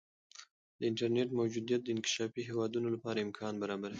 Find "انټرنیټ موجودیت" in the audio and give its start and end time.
0.89-1.81